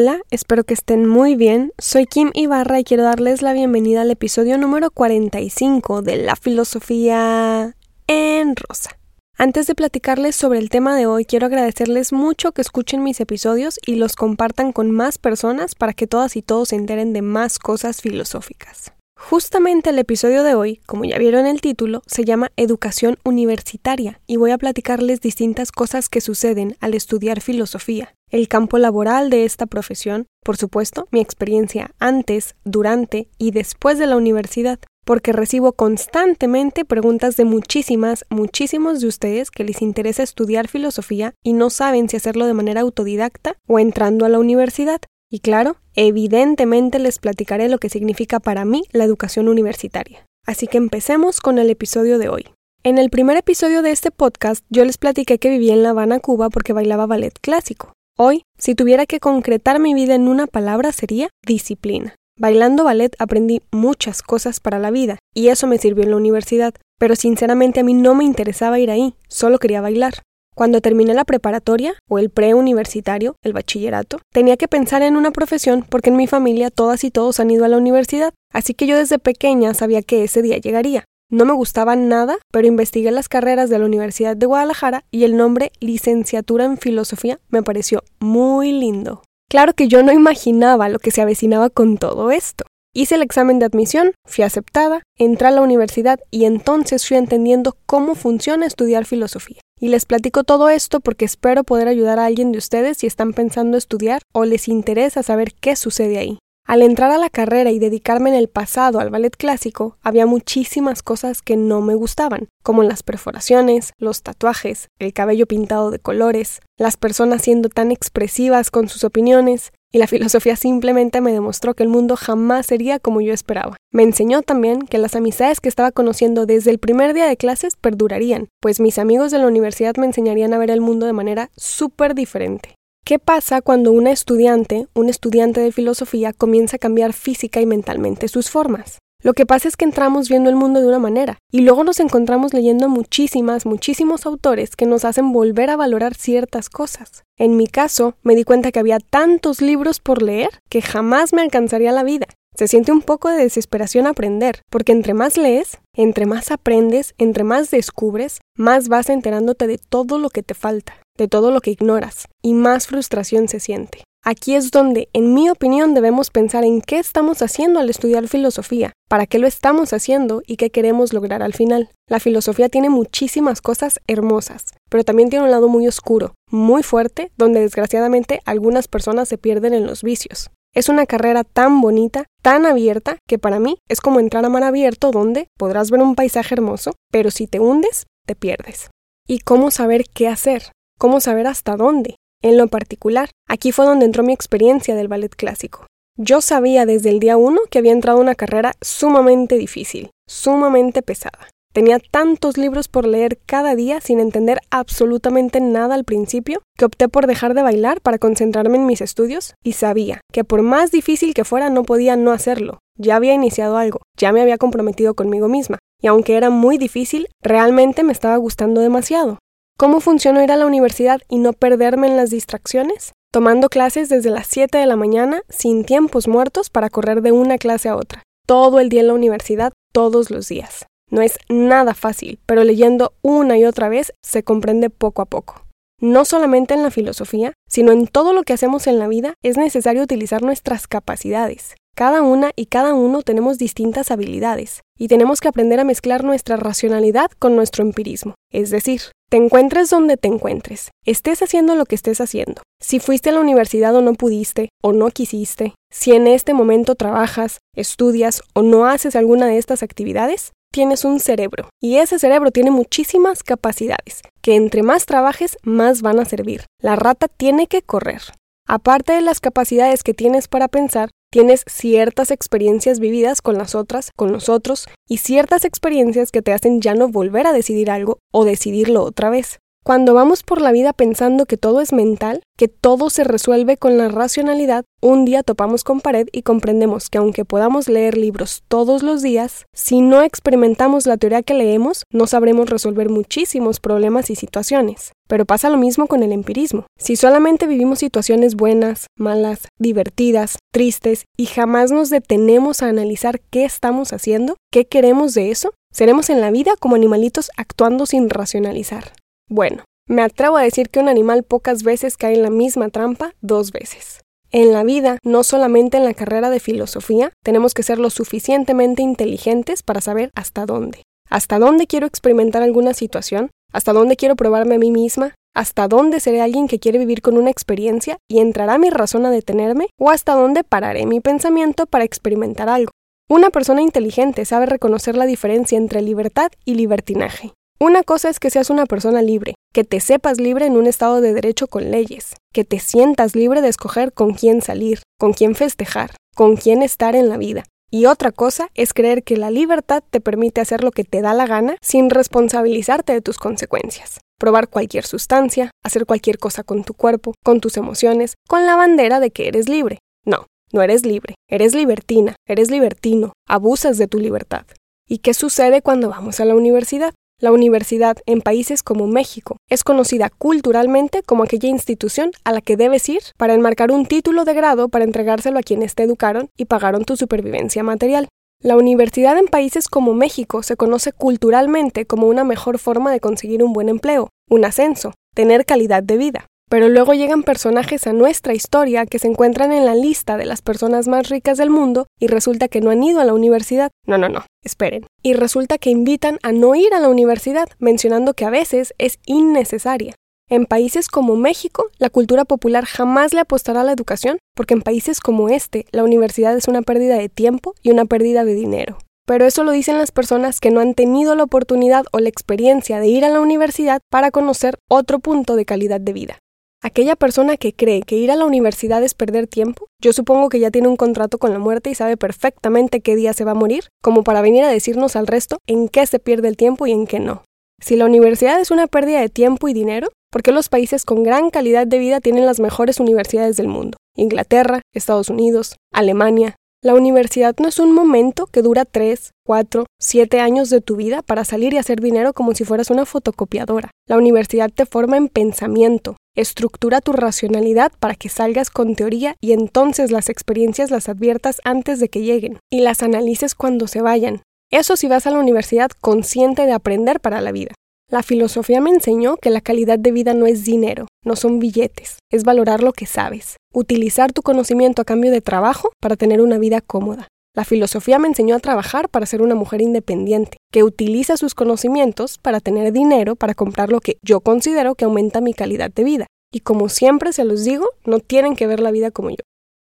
[0.00, 1.72] Hola, espero que estén muy bien.
[1.76, 7.74] Soy Kim Ibarra y quiero darles la bienvenida al episodio número 45 de La Filosofía
[8.06, 8.90] en Rosa.
[9.36, 13.80] Antes de platicarles sobre el tema de hoy, quiero agradecerles mucho que escuchen mis episodios
[13.84, 17.58] y los compartan con más personas para que todas y todos se enteren de más
[17.58, 18.92] cosas filosóficas.
[19.20, 24.36] Justamente el episodio de hoy, como ya vieron el título, se llama Educación Universitaria y
[24.36, 29.66] voy a platicarles distintas cosas que suceden al estudiar filosofía, el campo laboral de esta
[29.66, 36.84] profesión, por supuesto, mi experiencia antes, durante y después de la universidad, porque recibo constantemente
[36.84, 42.16] preguntas de muchísimas, muchísimos de ustedes que les interesa estudiar filosofía y no saben si
[42.16, 45.00] hacerlo de manera autodidacta o entrando a la universidad.
[45.30, 50.26] Y claro, evidentemente les platicaré lo que significa para mí la educación universitaria.
[50.46, 52.46] Así que empecemos con el episodio de hoy.
[52.82, 56.20] En el primer episodio de este podcast yo les platiqué que vivía en La Habana,
[56.20, 57.92] Cuba porque bailaba ballet clásico.
[58.16, 62.14] Hoy, si tuviera que concretar mi vida en una palabra sería disciplina.
[62.38, 66.72] Bailando ballet aprendí muchas cosas para la vida y eso me sirvió en la universidad,
[66.98, 70.22] pero sinceramente a mí no me interesaba ir ahí, solo quería bailar.
[70.58, 75.86] Cuando terminé la preparatoria o el preuniversitario, el bachillerato, tenía que pensar en una profesión
[75.88, 78.96] porque en mi familia todas y todos han ido a la universidad, así que yo
[78.96, 81.04] desde pequeña sabía que ese día llegaría.
[81.30, 85.36] No me gustaba nada, pero investigué las carreras de la Universidad de Guadalajara y el
[85.36, 89.22] nombre licenciatura en filosofía me pareció muy lindo.
[89.48, 92.64] Claro que yo no imaginaba lo que se avecinaba con todo esto.
[92.92, 97.76] Hice el examen de admisión, fui aceptada, entré a la universidad y entonces fui entendiendo
[97.86, 99.60] cómo funciona estudiar filosofía.
[99.80, 103.32] Y les platico todo esto porque espero poder ayudar a alguien de ustedes si están
[103.32, 106.38] pensando estudiar o les interesa saber qué sucede ahí.
[106.68, 111.02] Al entrar a la carrera y dedicarme en el pasado al ballet clásico, había muchísimas
[111.02, 116.60] cosas que no me gustaban, como las perforaciones, los tatuajes, el cabello pintado de colores,
[116.76, 121.82] las personas siendo tan expresivas con sus opiniones, y la filosofía simplemente me demostró que
[121.82, 123.76] el mundo jamás sería como yo esperaba.
[123.92, 127.76] Me enseñó también que las amistades que estaba conociendo desde el primer día de clases
[127.76, 131.50] perdurarían, pues mis amigos de la universidad me enseñarían a ver el mundo de manera
[131.56, 132.74] súper diferente.
[133.04, 138.28] ¿Qué pasa cuando una estudiante, un estudiante de filosofía, comienza a cambiar física y mentalmente
[138.28, 138.98] sus formas?
[139.20, 141.98] Lo que pasa es que entramos viendo el mundo de una manera y luego nos
[141.98, 147.24] encontramos leyendo muchísimas, muchísimos autores que nos hacen volver a valorar ciertas cosas.
[147.36, 151.42] En mi caso, me di cuenta que había tantos libros por leer que jamás me
[151.42, 152.26] alcanzaría la vida.
[152.56, 157.44] Se siente un poco de desesperación aprender, porque entre más lees, entre más aprendes, entre
[157.44, 161.70] más descubres, más vas enterándote de todo lo que te falta, de todo lo que
[161.72, 164.04] ignoras, y más frustración se siente.
[164.30, 168.92] Aquí es donde, en mi opinión, debemos pensar en qué estamos haciendo al estudiar filosofía,
[169.08, 171.88] para qué lo estamos haciendo y qué queremos lograr al final.
[172.10, 177.32] La filosofía tiene muchísimas cosas hermosas, pero también tiene un lado muy oscuro, muy fuerte,
[177.38, 180.50] donde desgraciadamente algunas personas se pierden en los vicios.
[180.74, 184.62] Es una carrera tan bonita, tan abierta, que para mí es como entrar a mar
[184.62, 188.90] abierto donde podrás ver un paisaje hermoso, pero si te hundes, te pierdes.
[189.26, 190.72] ¿Y cómo saber qué hacer?
[190.98, 192.16] ¿Cómo saber hasta dónde?
[192.42, 195.86] En lo particular, aquí fue donde entró mi experiencia del ballet clásico.
[196.16, 201.48] Yo sabía desde el día uno que había entrado una carrera sumamente difícil, sumamente pesada.
[201.72, 207.08] Tenía tantos libros por leer cada día sin entender absolutamente nada al principio que opté
[207.08, 211.34] por dejar de bailar para concentrarme en mis estudios y sabía que por más difícil
[211.34, 212.78] que fuera no podía no hacerlo.
[212.96, 217.28] Ya había iniciado algo, ya me había comprometido conmigo misma, y aunque era muy difícil,
[217.42, 219.38] realmente me estaba gustando demasiado.
[219.80, 223.12] ¿Cómo funciona ir a la universidad y no perderme en las distracciones?
[223.32, 227.58] Tomando clases desde las 7 de la mañana sin tiempos muertos para correr de una
[227.58, 228.24] clase a otra.
[228.44, 230.86] Todo el día en la universidad, todos los días.
[231.12, 235.62] No es nada fácil, pero leyendo una y otra vez se comprende poco a poco.
[236.00, 239.56] No solamente en la filosofía, sino en todo lo que hacemos en la vida es
[239.56, 241.76] necesario utilizar nuestras capacidades.
[241.94, 246.56] Cada una y cada uno tenemos distintas habilidades y tenemos que aprender a mezclar nuestra
[246.56, 248.34] racionalidad con nuestro empirismo.
[248.52, 252.62] Es decir, te encuentres donde te encuentres, estés haciendo lo que estés haciendo.
[252.80, 256.94] Si fuiste a la universidad o no pudiste, o no quisiste, si en este momento
[256.94, 262.50] trabajas, estudias o no haces alguna de estas actividades, tienes un cerebro y ese cerebro
[262.50, 266.64] tiene muchísimas capacidades que entre más trabajes más van a servir.
[266.80, 268.22] La rata tiene que correr.
[268.66, 274.12] Aparte de las capacidades que tienes para pensar, tienes ciertas experiencias vividas con las otras,
[274.16, 278.18] con los otros, y ciertas experiencias que te hacen ya no volver a decidir algo
[278.32, 279.58] o decidirlo otra vez.
[279.88, 283.96] Cuando vamos por la vida pensando que todo es mental, que todo se resuelve con
[283.96, 289.02] la racionalidad, un día topamos con pared y comprendemos que aunque podamos leer libros todos
[289.02, 294.36] los días, si no experimentamos la teoría que leemos, no sabremos resolver muchísimos problemas y
[294.36, 295.12] situaciones.
[295.26, 296.84] Pero pasa lo mismo con el empirismo.
[296.98, 303.64] Si solamente vivimos situaciones buenas, malas, divertidas, tristes y jamás nos detenemos a analizar qué
[303.64, 309.12] estamos haciendo, qué queremos de eso, seremos en la vida como animalitos actuando sin racionalizar.
[309.48, 313.34] Bueno, me atrevo a decir que un animal pocas veces cae en la misma trampa
[313.40, 314.20] dos veces.
[314.50, 319.02] En la vida, no solamente en la carrera de filosofía, tenemos que ser lo suficientemente
[319.02, 321.02] inteligentes para saber hasta dónde.
[321.28, 323.50] ¿Hasta dónde quiero experimentar alguna situación?
[323.72, 325.34] ¿Hasta dónde quiero probarme a mí misma?
[325.54, 329.30] ¿Hasta dónde seré alguien que quiere vivir con una experiencia y entrará mi razón a
[329.30, 329.88] detenerme?
[329.98, 332.90] ¿O hasta dónde pararé mi pensamiento para experimentar algo?
[333.28, 337.52] Una persona inteligente sabe reconocer la diferencia entre libertad y libertinaje.
[337.80, 341.20] Una cosa es que seas una persona libre, que te sepas libre en un estado
[341.20, 345.54] de derecho con leyes, que te sientas libre de escoger con quién salir, con quién
[345.54, 347.62] festejar, con quién estar en la vida.
[347.88, 351.34] Y otra cosa es creer que la libertad te permite hacer lo que te da
[351.34, 354.18] la gana sin responsabilizarte de tus consecuencias.
[354.40, 359.20] Probar cualquier sustancia, hacer cualquier cosa con tu cuerpo, con tus emociones, con la bandera
[359.20, 360.00] de que eres libre.
[360.24, 364.66] No, no eres libre, eres libertina, eres libertino, abusas de tu libertad.
[365.06, 367.14] ¿Y qué sucede cuando vamos a la universidad?
[367.40, 372.76] La universidad en países como México es conocida culturalmente como aquella institución a la que
[372.76, 376.64] debes ir para enmarcar un título de grado para entregárselo a quienes te educaron y
[376.64, 378.26] pagaron tu supervivencia material.
[378.60, 383.62] La universidad en países como México se conoce culturalmente como una mejor forma de conseguir
[383.62, 386.46] un buen empleo, un ascenso, tener calidad de vida.
[386.68, 390.60] Pero luego llegan personajes a nuestra historia que se encuentran en la lista de las
[390.60, 393.90] personas más ricas del mundo y resulta que no han ido a la universidad.
[394.06, 395.06] No, no, no, esperen.
[395.22, 399.18] Y resulta que invitan a no ir a la universidad, mencionando que a veces es
[399.24, 400.14] innecesaria.
[400.50, 404.82] En países como México, la cultura popular jamás le apostará a la educación, porque en
[404.82, 408.98] países como este, la universidad es una pérdida de tiempo y una pérdida de dinero.
[409.26, 412.98] Pero eso lo dicen las personas que no han tenido la oportunidad o la experiencia
[412.98, 416.38] de ir a la universidad para conocer otro punto de calidad de vida.
[416.80, 420.60] Aquella persona que cree que ir a la universidad es perder tiempo, yo supongo que
[420.60, 423.56] ya tiene un contrato con la muerte y sabe perfectamente qué día se va a
[423.56, 426.92] morir, como para venir a decirnos al resto en qué se pierde el tiempo y
[426.92, 427.42] en qué no.
[427.80, 431.24] Si la universidad es una pérdida de tiempo y dinero, ¿por qué los países con
[431.24, 433.98] gran calidad de vida tienen las mejores universidades del mundo?
[434.16, 440.38] Inglaterra, Estados Unidos, Alemania, la universidad no es un momento que dura 3, 4, 7
[440.38, 443.90] años de tu vida para salir y hacer dinero como si fueras una fotocopiadora.
[444.06, 449.52] La universidad te forma en pensamiento, estructura tu racionalidad para que salgas con teoría y
[449.52, 454.42] entonces las experiencias las adviertas antes de que lleguen y las analices cuando se vayan.
[454.70, 457.72] Eso si vas a la universidad consciente de aprender para la vida.
[458.10, 462.18] La filosofía me enseñó que la calidad de vida no es dinero, no son billetes,
[462.30, 466.58] es valorar lo que sabes, utilizar tu conocimiento a cambio de trabajo para tener una
[466.58, 467.28] vida cómoda.
[467.58, 472.38] La filosofía me enseñó a trabajar para ser una mujer independiente, que utiliza sus conocimientos
[472.38, 476.26] para tener dinero para comprar lo que yo considero que aumenta mi calidad de vida.
[476.52, 479.42] Y como siempre se los digo, no tienen que ver la vida como yo.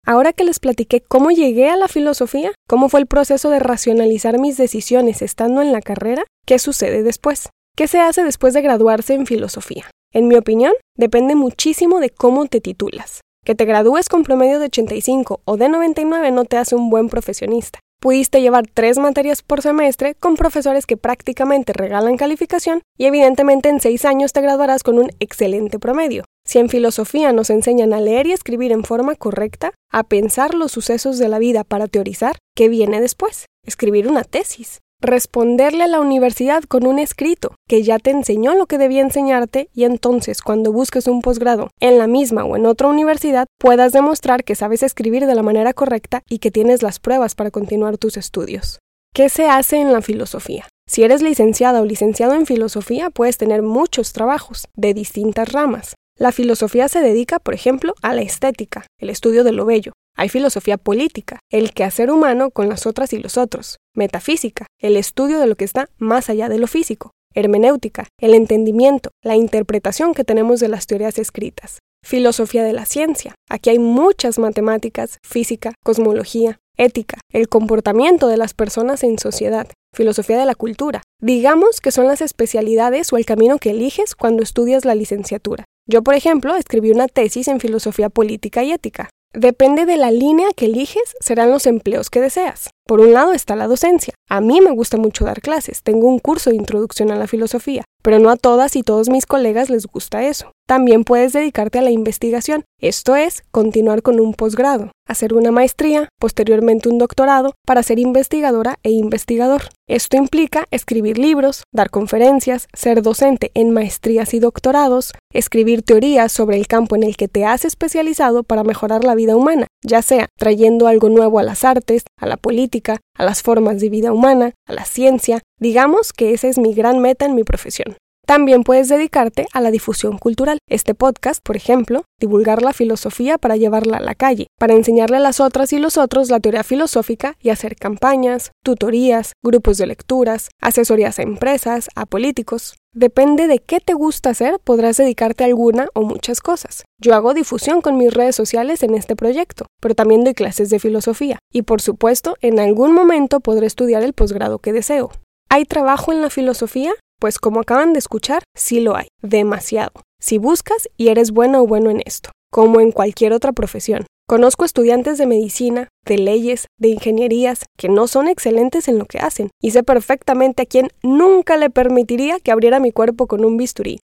[0.05, 4.40] Ahora que les platiqué cómo llegué a la filosofía, cómo fue el proceso de racionalizar
[4.40, 7.50] mis decisiones estando en la carrera, ¿qué sucede después?
[7.76, 9.88] ¿Qué se hace después de graduarse en filosofía?
[10.12, 13.20] En mi opinión, depende muchísimo de cómo te titulas.
[13.44, 17.08] Que te gradúes con promedio de 85 o de 99 no te hace un buen
[17.08, 17.81] profesionista.
[18.00, 23.81] Pudiste llevar tres materias por semestre con profesores que prácticamente regalan calificación y evidentemente en
[23.81, 26.24] seis años te graduarás con un excelente promedio.
[26.46, 30.72] Si en filosofía nos enseñan a leer y escribir en forma correcta, a pensar los
[30.72, 33.46] sucesos de la vida para teorizar, ¿qué viene después?
[33.67, 38.66] Escribir una tesis responderle a la universidad con un escrito que ya te enseñó lo
[38.66, 42.88] que debía enseñarte y entonces cuando busques un posgrado en la misma o en otra
[42.88, 47.34] universidad puedas demostrar que sabes escribir de la manera correcta y que tienes las pruebas
[47.34, 48.78] para continuar tus estudios.
[49.14, 50.69] ¿Qué se hace en la filosofía?
[50.86, 55.94] Si eres licenciada o licenciado en filosofía, puedes tener muchos trabajos de distintas ramas.
[56.20, 59.93] La filosofía se dedica, por ejemplo, a la estética, el estudio de lo bello.
[60.15, 63.79] Hay filosofía política, el quehacer humano con las otras y los otros.
[63.96, 67.12] Metafísica, el estudio de lo que está más allá de lo físico.
[67.34, 71.79] Hermenéutica, el entendimiento, la interpretación que tenemos de las teorías escritas.
[72.05, 73.34] Filosofía de la ciencia.
[73.48, 80.39] Aquí hay muchas matemáticas, física, cosmología, ética, el comportamiento de las personas en sociedad, filosofía
[80.39, 81.03] de la cultura.
[81.22, 85.65] Digamos que son las especialidades o el camino que eliges cuando estudias la licenciatura.
[85.91, 89.11] Yo, por ejemplo, escribí una tesis en filosofía política y ética.
[89.35, 92.70] Depende de la línea que eliges, serán los empleos que deseas.
[92.91, 94.15] Por un lado está la docencia.
[94.29, 97.85] A mí me gusta mucho dar clases, tengo un curso de introducción a la filosofía,
[98.03, 100.51] pero no a todas y todos mis colegas les gusta eso.
[100.67, 106.09] También puedes dedicarte a la investigación, esto es, continuar con un posgrado, hacer una maestría,
[106.20, 109.63] posteriormente un doctorado, para ser investigadora e investigador.
[109.89, 116.56] Esto implica escribir libros, dar conferencias, ser docente en maestrías y doctorados, escribir teorías sobre
[116.56, 120.29] el campo en el que te has especializado para mejorar la vida humana, ya sea
[120.39, 124.53] trayendo algo nuevo a las artes, a la política, a las formas de vida humana,
[124.67, 125.41] a la ciencia.
[125.58, 127.96] Digamos que esa es mi gran meta en mi profesión.
[128.31, 130.58] También puedes dedicarte a la difusión cultural.
[130.69, 135.19] Este podcast, por ejemplo, divulgar la filosofía para llevarla a la calle, para enseñarle a
[135.19, 140.49] las otras y los otros la teoría filosófica y hacer campañas, tutorías, grupos de lecturas,
[140.63, 142.77] asesorías a empresas, a políticos.
[142.94, 146.84] Depende de qué te gusta hacer, podrás dedicarte a alguna o muchas cosas.
[147.01, 150.79] Yo hago difusión con mis redes sociales en este proyecto, pero también doy clases de
[150.79, 155.10] filosofía y por supuesto en algún momento podré estudiar el posgrado que deseo.
[155.49, 156.93] ¿Hay trabajo en la filosofía?
[157.20, 159.93] Pues como acaban de escuchar, sí lo hay, demasiado.
[160.22, 164.06] Si buscas y eres bueno o bueno en esto, como en cualquier otra profesión.
[164.27, 169.19] Conozco estudiantes de medicina, de leyes, de ingenierías, que no son excelentes en lo que
[169.19, 173.58] hacen, y sé perfectamente a quién nunca le permitiría que abriera mi cuerpo con un
[173.58, 174.00] bisturí.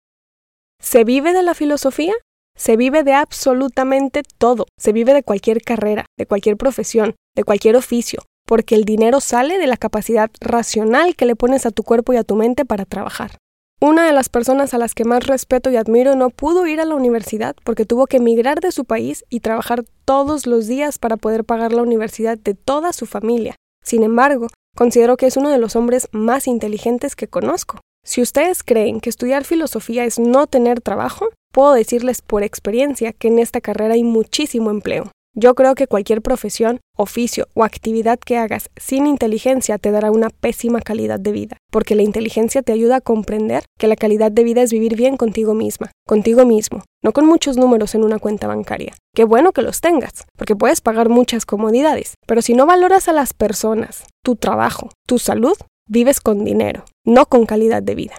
[0.81, 2.13] ¿Se vive de la filosofía?
[2.57, 4.65] Se vive de absolutamente todo.
[4.77, 9.57] Se vive de cualquier carrera, de cualquier profesión, de cualquier oficio, porque el dinero sale
[9.57, 12.85] de la capacidad racional que le pones a tu cuerpo y a tu mente para
[12.85, 13.37] trabajar.
[13.81, 16.85] Una de las personas a las que más respeto y admiro no pudo ir a
[16.85, 21.17] la universidad porque tuvo que emigrar de su país y trabajar todos los días para
[21.17, 23.55] poder pagar la universidad de toda su familia.
[23.83, 27.79] Sin embargo, considero que es uno de los hombres más inteligentes que conozco.
[28.05, 33.27] Si ustedes creen que estudiar filosofía es no tener trabajo, puedo decirles por experiencia que
[33.27, 35.11] en esta carrera hay muchísimo empleo.
[35.37, 40.29] Yo creo que cualquier profesión, oficio o actividad que hagas sin inteligencia te dará una
[40.29, 44.45] pésima calidad de vida, porque la inteligencia te ayuda a comprender que la calidad de
[44.45, 48.47] vida es vivir bien contigo misma, contigo mismo, no con muchos números en una cuenta
[48.47, 48.95] bancaria.
[49.13, 53.13] Qué bueno que los tengas, porque puedes pagar muchas comodidades, pero si no valoras a
[53.13, 55.57] las personas, tu trabajo, tu salud,
[55.89, 58.15] vives con dinero, no con calidad de vida.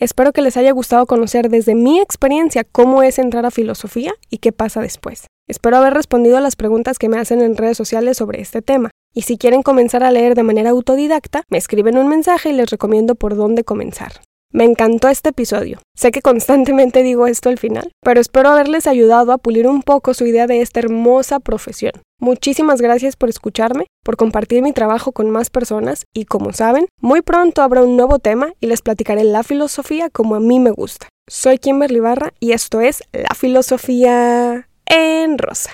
[0.00, 4.38] Espero que les haya gustado conocer desde mi experiencia cómo es entrar a filosofía y
[4.38, 5.26] qué pasa después.
[5.46, 8.90] Espero haber respondido a las preguntas que me hacen en redes sociales sobre este tema.
[9.12, 12.70] Y si quieren comenzar a leer de manera autodidacta, me escriben un mensaje y les
[12.70, 14.12] recomiendo por dónde comenzar.
[14.52, 15.78] Me encantó este episodio.
[15.94, 20.12] Sé que constantemente digo esto al final, pero espero haberles ayudado a pulir un poco
[20.12, 21.92] su idea de esta hermosa profesión.
[22.18, 27.22] Muchísimas gracias por escucharme, por compartir mi trabajo con más personas y como saben, muy
[27.22, 31.08] pronto habrá un nuevo tema y les platicaré la filosofía como a mí me gusta.
[31.28, 35.70] Soy Kimberly Barra y esto es La Filosofía en Rosa.